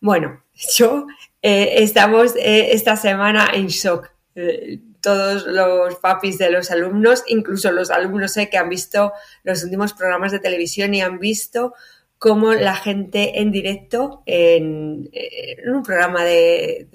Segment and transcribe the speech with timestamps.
[0.00, 0.42] Bueno,
[0.76, 1.06] yo
[1.42, 4.10] eh, estamos eh, esta semana en shock.
[4.34, 9.94] Eh, todos los papis de los alumnos, incluso los alumnos que han visto los últimos
[9.94, 11.72] programas de televisión y han visto
[12.18, 15.10] cómo la gente en directo en,
[15.66, 16.86] un programa de,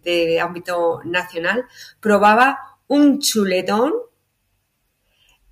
[0.00, 1.64] de, ámbito nacional
[1.98, 3.94] probaba un chuletón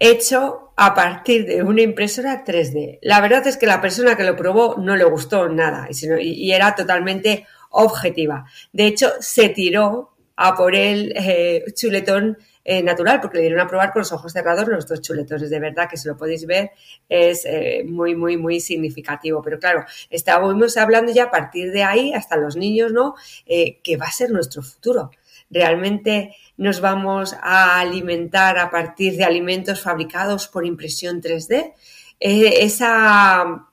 [0.01, 2.99] hecho a partir de una impresora 3D.
[3.03, 6.75] La verdad es que la persona que lo probó no le gustó nada y, era
[6.75, 8.47] totalmente objetiva.
[8.73, 13.69] De hecho, se tiró a por el eh, chuletón eh, natural, porque le dieron a
[13.69, 15.51] probar con los ojos cerrados los dos chuletones.
[15.51, 16.71] De verdad que si lo podéis ver
[17.07, 19.43] es eh, muy, muy, muy significativo.
[19.43, 23.17] Pero claro, estábamos hablando ya a partir de ahí, hasta los niños, ¿no?
[23.47, 25.11] que va a ser nuestro futuro.
[25.51, 31.73] Realmente nos vamos a alimentar a partir de alimentos fabricados por impresión 3D.
[32.21, 33.67] esa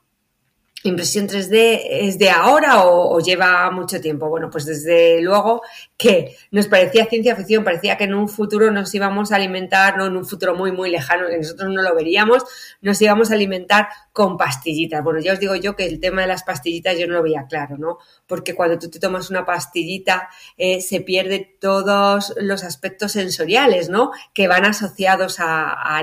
[0.84, 4.30] impresión 3D es de ahora o, lleva mucho tiempo?
[4.30, 5.62] Bueno, pues desde luego
[5.98, 10.06] que nos parecía ciencia ficción, parecía que en un futuro nos íbamos a alimentar, no
[10.06, 12.46] en un futuro muy, muy lejano, que nosotros no lo veríamos,
[12.80, 15.04] nos íbamos a alimentar con pastillitas.
[15.04, 17.46] Bueno, ya os digo yo que el tema de las pastillitas yo no lo veía
[17.46, 18.00] claro, ¿no?
[18.26, 24.10] Porque cuando tú te tomas una pastillita eh, se pierde todos los aspectos sensoriales, ¿no?
[24.34, 26.02] Que van asociados a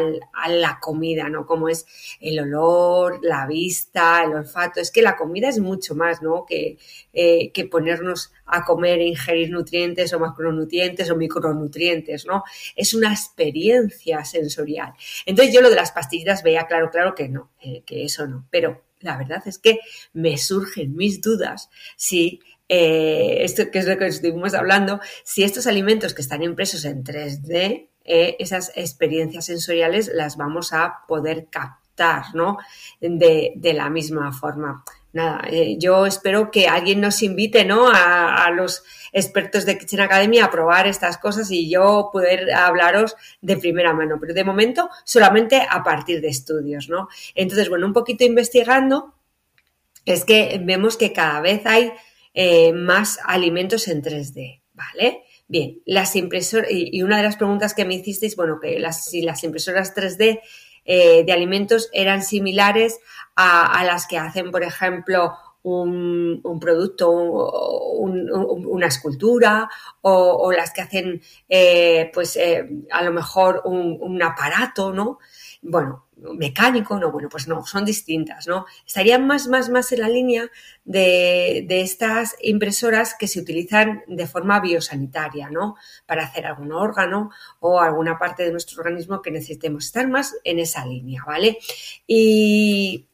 [0.48, 1.44] la comida, ¿no?
[1.44, 1.86] Como es
[2.20, 6.46] el olor, la vista, el olfato es que la comida es mucho más, ¿no?
[6.46, 6.78] Que,
[7.12, 12.44] eh, que ponernos a comer e ingerir nutrientes o macronutrientes o micronutrientes, ¿no?
[12.76, 14.92] Es una experiencia sensorial.
[15.26, 18.46] Entonces yo lo de las pastillitas veía claro, claro que no, eh, que eso no.
[18.50, 19.80] Pero la verdad es que
[20.12, 25.66] me surgen mis dudas si eh, esto que es lo que estuvimos hablando, si estos
[25.66, 31.84] alimentos que están impresos en 3D, esas experiencias sensoriales las vamos a poder captar
[32.34, 32.58] ¿no?
[33.00, 34.84] De, la misma forma.
[35.14, 37.88] Nada, eh, yo espero que alguien nos invite, ¿no?
[37.88, 38.82] A, los
[39.12, 44.16] expertos de Kitchen Academy a probar estas cosas y yo poder hablaros de primera mano,
[44.20, 47.06] pero de momento solamente a partir de estudios, ¿no?
[47.36, 49.14] Entonces, bueno, un poquito investigando,
[50.04, 51.92] es que vemos que cada vez hay
[52.34, 55.22] eh, más alimentos en 3D, ¿vale?
[55.46, 59.44] Bien, las impresoras, y, una de las preguntas que me hicisteis, bueno, que si las
[59.44, 60.40] impresoras 3D
[60.84, 63.00] eh, de alimentos eran similares
[63.36, 69.68] a, las que hacen, por ejemplo, un, producto, una escultura
[70.02, 75.18] o, las que hacen, eh, pues, eh, a lo mejor un, un, aparato, ¿no?
[75.66, 76.04] Bueno,
[76.34, 78.66] mecánico, no, bueno, pues no, son distintas, ¿no?
[78.86, 80.50] Estarían más, más, más en la línea
[80.84, 85.76] de, estas impresoras que se utilizan de forma biosanitaria, ¿no?
[86.04, 87.30] Para hacer algún órgano
[87.60, 91.56] o alguna parte de nuestro organismo que necesitemos estar más en esa línea, ¿vale?
[92.06, 93.08] Y,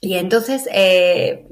[0.00, 1.48] y entonces, eh,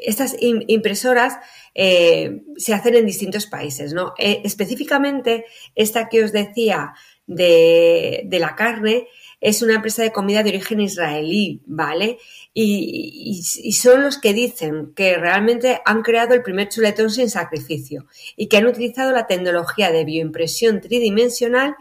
[0.00, 1.36] estas impresoras
[1.74, 4.14] eh, se hacen en distintos países, ¿no?
[4.16, 6.94] Eh, específicamente, esta que os decía
[7.26, 9.08] de, de la carne,
[9.42, 12.18] es una empresa de comida de origen israelí, ¿vale?
[12.54, 13.42] Y,
[13.72, 18.58] son los que dicen que realmente han creado el primer chuletón sin sacrificio y que
[18.58, 21.74] han utilizado la tecnología de bioimpresión tridimensional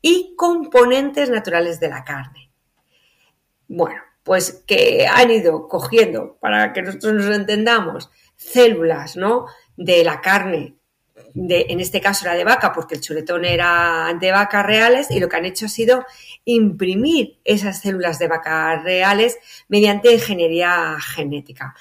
[0.00, 2.52] y componentes naturales de la carne.
[3.66, 9.46] Bueno, pues que han ido cogiendo, para que nosotros nos entendamos, células, ¿no?
[9.76, 10.77] De la carne
[11.34, 15.28] en este caso era de vaca, porque el chuletón era de vacas reales, y lo
[15.28, 16.04] que han hecho ha sido
[16.44, 19.38] imprimir esas células de vacas reales
[19.68, 21.74] mediante ingeniería genética.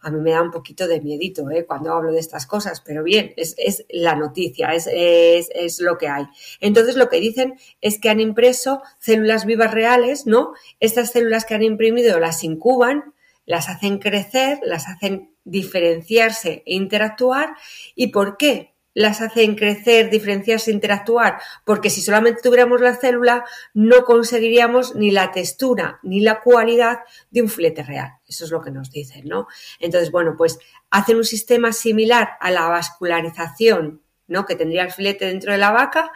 [0.00, 1.66] A mí me da un poquito de miedito ¿eh?
[1.66, 6.26] cuando hablo de estas cosas, pero bien, es, la noticia, es, es, lo que hay.
[6.60, 10.52] Entonces lo que dicen es que han impreso células vivas reales, ¿no?
[10.78, 13.14] Estas células que han imprimido las incuban,
[13.46, 17.56] las hacen crecer, las hacen diferenciarse e interactuar.
[17.96, 18.75] ¿Y por qué?
[18.96, 23.44] Las hacen crecer, diferenciarse, interactuar, porque si solamente tuviéramos la célula,
[23.74, 27.00] no conseguiríamos ni la textura ni la cualidad
[27.30, 28.12] de un filete real.
[28.26, 29.48] Eso es lo que nos dicen, ¿no?
[29.80, 30.58] Entonces, bueno, pues
[30.88, 34.46] hacen un sistema similar a la vascularización, ¿no?
[34.46, 36.10] Que tendría el filete dentro de la vaca,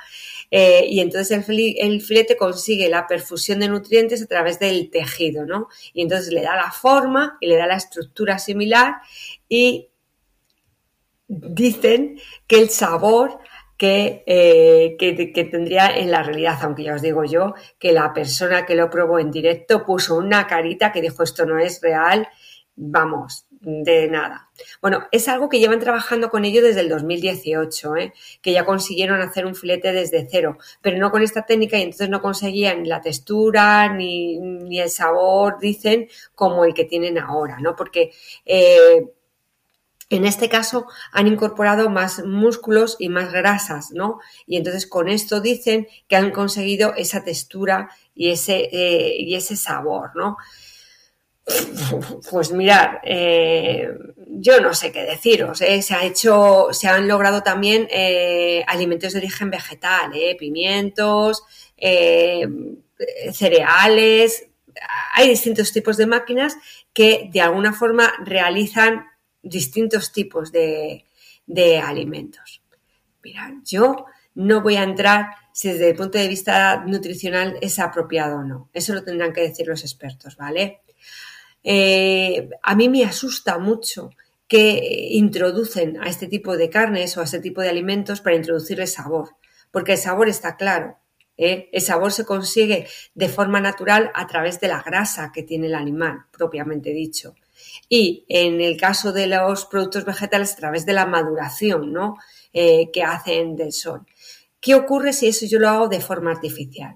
[0.51, 5.45] eh, y entonces el, el, filete consigue la perfusión de nutrientes a través del tejido,
[5.45, 5.69] ¿no?
[5.93, 9.03] Y entonces le da la forma y le da la estructura similar
[9.51, 9.90] y
[11.31, 13.39] dicen que el sabor
[13.83, 18.67] eh, que, que, tendría en la realidad, aunque ya os digo yo que la persona
[18.67, 22.29] que lo probó en directo puso una carita que dijo esto no es real,
[22.77, 24.51] vamos, de nada.
[24.83, 28.13] Bueno, es algo que llevan trabajando con ello desde el 2018, ¿eh?
[28.43, 32.11] que ya consiguieron hacer un filete desde cero, pero no con esta técnica y entonces
[32.11, 37.59] no conseguían ni la textura ni, ni el sabor, dicen, como el que tienen ahora,
[37.61, 37.75] ¿no?
[37.77, 38.13] Porque
[38.45, 39.07] eh,
[40.11, 44.19] en este caso han incorporado más músculos y más grasas, ¿no?
[44.47, 49.57] Y entonces con esto dicen que han conseguido esa textura y ese, eh, y ese
[49.57, 50.37] sabor, ¿no?
[52.31, 53.89] Pues mirar, eh,
[54.27, 55.61] yo no sé qué deciros.
[55.63, 55.81] ¿eh?
[55.81, 57.89] Se ha hecho, se han logrado también
[58.67, 61.43] alimentos de origen vegetal, pimientos,
[63.33, 64.47] cereales.
[65.15, 66.57] Hay distintos tipos de máquinas
[66.93, 69.10] que de alguna forma realizan
[69.43, 71.05] distintos tipos de,
[71.83, 72.63] alimentos.
[73.23, 78.39] Mira, yo no voy a entrar si desde el punto de vista nutricional es apropiado
[78.39, 78.71] o no.
[78.73, 80.81] Eso lo tendrán que decir los expertos, ¿vale?
[81.63, 84.11] Eh, a mí me asusta mucho
[84.47, 88.87] que introducen a este tipo de carnes o a este tipo de alimentos para introducirle
[88.87, 89.37] sabor,
[89.71, 90.99] porque el sabor está claro.
[91.37, 91.69] ¿eh?
[91.73, 95.75] El sabor se consigue de forma natural a través de la grasa que tiene el
[95.75, 97.35] animal, propiamente dicho
[97.89, 102.17] y en el caso de los productos vegetales a través de la maduración ¿no?
[102.53, 104.07] Eh, que hacen del sol.
[104.61, 106.95] ¿Qué ocurre si eso yo lo hago de forma artificial?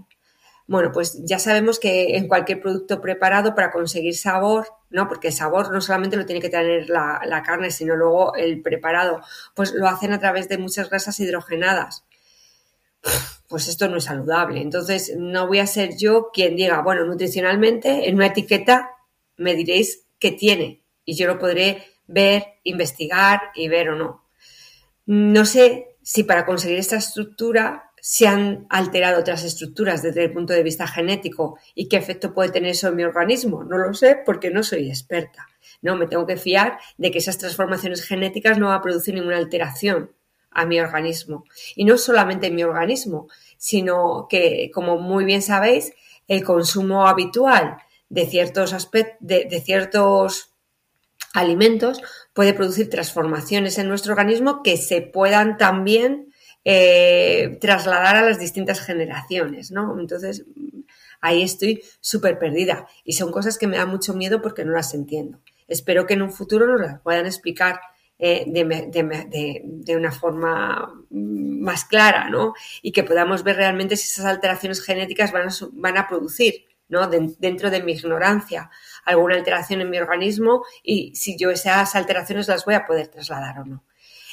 [0.67, 5.09] Bueno, pues ya sabemos que en cualquier producto preparado para conseguir sabor, ¿no?
[5.09, 8.63] Porque el sabor no solamente lo tiene que tener la, la carne, sino luego el
[8.63, 9.21] preparado,
[9.55, 12.05] pues lo hacen a través de muchas grasas hidrogenadas
[13.49, 14.61] pues esto no es saludable.
[14.61, 18.91] Entonces, no voy a ser yo quien diga, bueno, nutricionalmente, en una etiqueta
[19.37, 24.25] me diréis que tiene y yo lo podré ver, investigar y ver o no.
[25.05, 30.55] No sé si para conseguir esta estructura se han alterado otras estructuras desde el punto
[30.55, 33.65] de vista genético y qué efecto puede tener eso en mi organismo.
[33.65, 35.47] No lo sé porque no soy experta.
[35.83, 39.37] No, me tengo que fiar de que esas transformaciones genéticas no van a producir ninguna
[39.37, 40.11] alteración
[40.51, 41.45] a mi organismo.
[41.77, 43.29] Y no solamente en mi organismo,
[43.59, 45.93] sino que, como muy bien sabéis,
[46.29, 47.77] el consumo habitual
[48.15, 50.55] de ciertos aspectos, de ciertos
[51.35, 52.01] alimentos
[52.33, 56.33] puede producir transformaciones en nuestro organismo que se puedan también
[56.65, 59.99] eh, trasladar a las distintas generaciones, ¿no?
[60.01, 60.47] Entonces,
[61.21, 64.95] ahí estoy súper perdida y son cosas que me da mucho miedo porque no las
[64.95, 65.41] entiendo.
[65.69, 67.81] Espero que en un futuro nos las puedan explicar
[68.19, 72.55] eh, de, una forma más clara, ¿no?
[72.81, 77.09] Y que podamos ver realmente si esas alteraciones genéticas van a, van a producir, ¿no?
[77.09, 78.71] dentro de mi ignorancia
[79.05, 83.61] alguna alteración en mi organismo y si yo esas alteraciones las voy a poder trasladar
[83.61, 83.85] o no.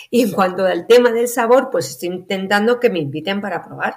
[0.09, 3.95] Y en cuanto al tema del sabor, pues estoy intentando que me inviten para probar.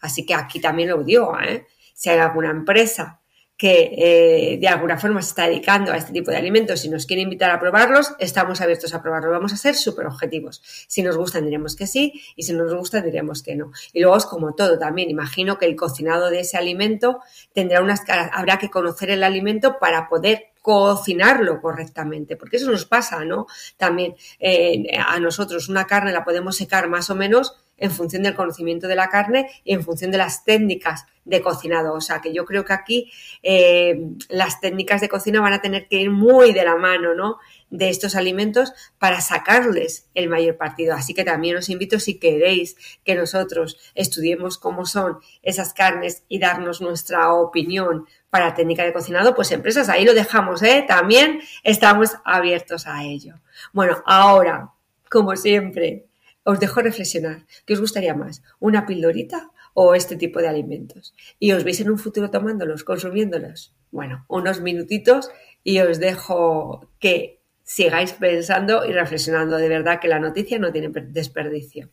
[0.00, 1.66] Así que aquí también lo digo, ¿eh?
[1.94, 3.20] Si hay alguna empresa
[3.58, 7.06] que eh, de alguna forma se está dedicando a este tipo de alimentos y nos
[7.06, 9.32] quiere invitar a probarlos, estamos abiertos a probarlos.
[9.32, 10.62] Vamos a ser súper objetivos.
[10.86, 13.72] Si nos gustan diremos que sí y si no nos gusta diremos que no.
[13.92, 15.10] Y luego es como todo también.
[15.10, 17.18] Imagino que el cocinado de ese alimento
[17.52, 23.24] tendrá unas habrá que conocer el alimento para poder cocinarlo correctamente, porque eso nos pasa,
[23.24, 23.46] ¿no?
[23.76, 28.34] También eh, a nosotros una carne la podemos secar más o menos en función del
[28.34, 31.94] conocimiento de la carne y en función de las técnicas de cocinado.
[31.94, 35.88] O sea que yo creo que aquí eh, las técnicas de cocina van a tener
[35.88, 37.38] que ir muy de la mano, ¿no?
[37.70, 40.94] de estos alimentos para sacarles el mayor partido.
[40.94, 46.38] Así que también os invito, si queréis que nosotros estudiemos cómo son esas carnes y
[46.38, 50.84] darnos nuestra opinión para técnica de cocinado, pues empresas, ahí lo dejamos, ¿eh?
[50.86, 53.34] También estamos abiertos a ello.
[53.72, 54.70] Bueno, ahora,
[55.10, 56.06] como siempre,
[56.48, 57.44] os dejo reflexionar.
[57.66, 58.42] ¿Qué os gustaría más?
[58.58, 61.14] ¿Una pildorita o este tipo de alimentos?
[61.38, 63.74] ¿Y os veis en un futuro tomándolos, consumiéndolos?
[63.90, 65.30] Bueno, unos minutitos
[65.62, 69.58] y os dejo que sigáis pensando y reflexionando.
[69.58, 71.90] De verdad que la noticia no tiene desperdicio.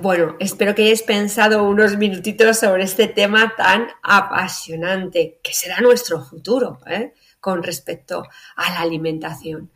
[0.00, 6.20] Bueno, espero que hayáis pensado unos minutitos sobre este tema tan apasionante, que será nuestro
[6.24, 7.12] futuro, ¿eh?
[7.38, 8.24] con respecto
[8.56, 9.70] a la alimentación.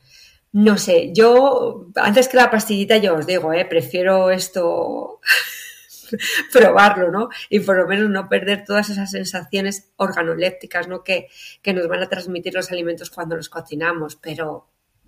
[0.56, 3.66] No sé, yo antes que la pastillita yo os digo, ¿eh?
[3.66, 5.20] prefiero esto
[6.52, 7.28] probarlo, ¿no?
[7.50, 11.04] Y por lo menos no perder todas esas sensaciones organolépticas, ¿no?
[11.04, 11.28] Que,
[11.60, 14.66] que nos van a transmitir los alimentos cuando los cocinamos, pero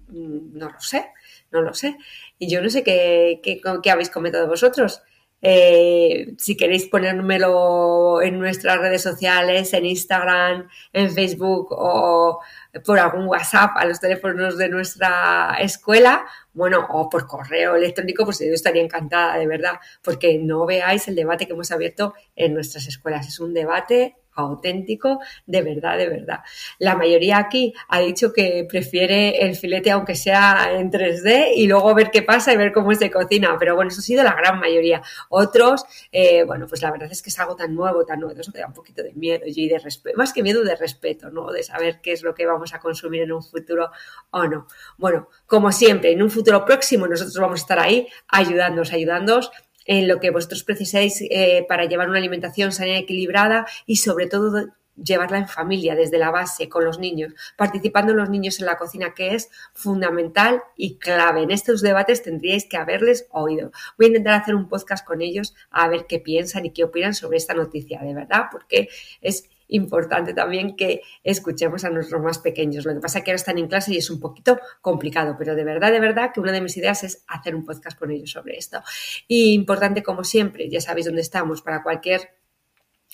[0.08, 1.12] mm, no lo sé,
[1.50, 1.96] no lo sé.
[2.38, 5.00] Y yo no sé qué, qué, qué habéis comentado vosotros.
[5.40, 12.40] Eh, si queréis ponérmelo en nuestras redes sociales, en Instagram, en Facebook o
[12.84, 18.40] por algún WhatsApp a los teléfonos de nuestra escuela, bueno, o por correo electrónico, pues
[18.40, 22.88] yo estaría encantada, de verdad, porque no veáis el debate que hemos abierto en nuestras
[22.88, 23.28] escuelas.
[23.28, 26.40] Es un debate auténtico, de verdad, de verdad.
[26.78, 31.94] La mayoría aquí ha dicho que prefiere el filete aunque sea en 3D y luego
[31.94, 34.58] ver qué pasa y ver cómo se cocina, pero bueno, eso ha sido la gran
[34.60, 35.02] mayoría.
[35.28, 38.52] Otros, eh, bueno, pues la verdad es que es algo tan nuevo, tan nuevo, eso
[38.52, 41.50] que da un poquito de miedo y de respeto, más que miedo de respeto, ¿no?
[41.50, 43.90] De saber qué es lo que vamos a consumir en un futuro
[44.30, 44.66] o no.
[44.96, 49.50] Bueno, como siempre, en un futuro próximo nosotros vamos a estar ahí ayudándoos, ayudándoos
[49.88, 54.26] en lo que vosotros precisáis eh, para llevar una alimentación sana y equilibrada y sobre
[54.26, 54.66] todo
[55.02, 59.14] llevarla en familia, desde la base, con los niños, participando los niños en la cocina,
[59.14, 61.42] que es fundamental y clave.
[61.42, 63.70] En estos debates tendríais que haberles oído.
[63.96, 67.14] Voy a intentar hacer un podcast con ellos a ver qué piensan y qué opinan
[67.14, 68.88] sobre esta noticia, de verdad, porque
[69.20, 72.84] es importante también que escuchemos a nuestros más pequeños.
[72.84, 75.54] Lo que pasa es que ahora están en clase y es un poquito complicado, pero
[75.54, 78.30] de verdad, de verdad que una de mis ideas es hacer un podcast con ellos
[78.30, 78.80] sobre esto.
[79.26, 82.37] Y importante, como siempre, ya sabéis dónde estamos para cualquier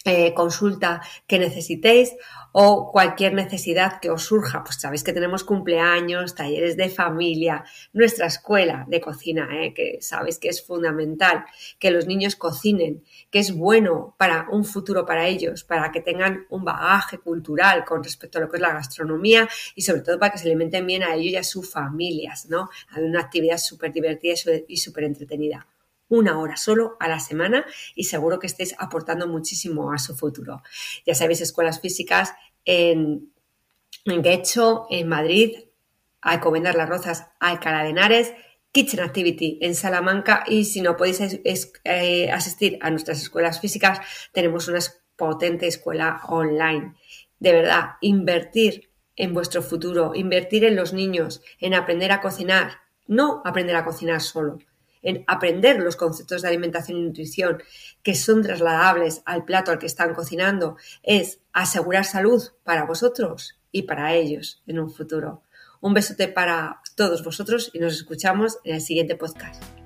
[0.04, 2.14] eh, consulta que necesitéis
[2.52, 4.62] o cualquier necesidad que os surja.
[4.62, 10.38] Pues sabéis que tenemos cumpleaños, talleres de familia, nuestra escuela de cocina, eh, que sabéis
[10.38, 11.44] que es fundamental
[11.78, 16.46] que los niños cocinen, que es bueno para un futuro para ellos, para que tengan
[16.50, 20.32] un bagaje cultural con respecto a lo que es la gastronomía y sobre todo para
[20.32, 22.68] que se alimenten bien a ellos y a sus familias, ¿no?
[22.90, 24.34] Hay una actividad súper divertida
[24.68, 25.66] y súper entretenida
[26.08, 30.62] una hora solo a la semana y seguro que estéis aportando muchísimo a su futuro.
[31.06, 32.34] Ya sabéis, escuelas físicas
[32.64, 33.32] en,
[34.04, 35.56] en Guecho, en Madrid,
[36.20, 38.32] Alcobendas Las Rozas, Alcalá de Henares,
[38.72, 41.20] Kitchen Activity en Salamanca y si no podéis
[41.84, 44.00] eh, asistir a nuestras escuelas físicas,
[44.32, 44.80] tenemos una
[45.16, 46.94] potente escuela online.
[47.38, 53.42] De verdad, invertir en vuestro futuro, invertir en los niños, en aprender a cocinar, no
[53.44, 54.58] aprender a cocinar solo,
[55.04, 57.62] en aprender los conceptos de alimentación y nutrición
[58.02, 63.82] que son trasladables al plato al que están cocinando, es asegurar salud para vosotros y
[63.82, 65.42] para ellos en un futuro.
[65.80, 69.83] Un besote para todos vosotros y nos escuchamos en el siguiente podcast.